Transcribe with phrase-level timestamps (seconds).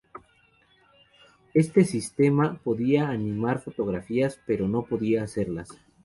[1.53, 5.69] Este sistema podía animar fotografías, pero no podía hacerlas.